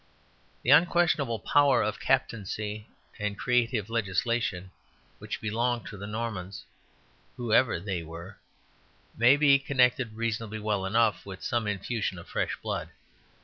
The 0.63 0.71
unquestionable 0.71 1.37
power 1.37 1.83
of 1.83 1.99
captaincy 1.99 2.87
and 3.19 3.37
creative 3.37 3.87
legislation 3.87 4.71
which 5.19 5.39
belonged 5.39 5.85
to 5.89 5.95
the 5.95 6.07
Normans, 6.07 6.65
whoever 7.37 7.79
they 7.79 8.01
were, 8.01 8.39
may 9.15 9.37
be 9.37 9.59
connected 9.59 10.15
reasonably 10.15 10.57
enough 10.87 11.23
with 11.23 11.43
some 11.43 11.67
infusion 11.67 12.17
of 12.17 12.27
fresh 12.27 12.57
blood. 12.63 12.89